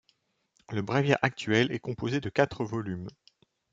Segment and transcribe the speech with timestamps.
[0.71, 3.07] Le bréviaire actuel est composé de quatre volumes.